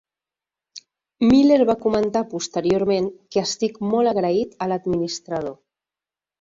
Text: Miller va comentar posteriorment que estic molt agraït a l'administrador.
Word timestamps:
Miller 1.31 1.59
va 1.71 1.75
comentar 1.83 2.25
posteriorment 2.33 3.11
que 3.37 3.45
estic 3.45 3.79
molt 3.93 4.15
agraït 4.15 4.59
a 4.69 4.73
l'administrador. 4.75 5.59